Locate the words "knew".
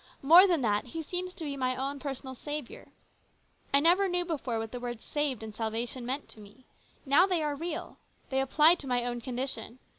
4.07-4.25